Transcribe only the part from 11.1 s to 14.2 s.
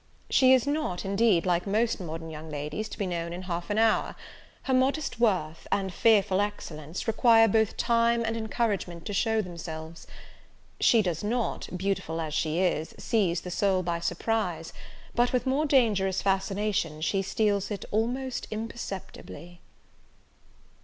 not, beautiful as she is, seize the soul by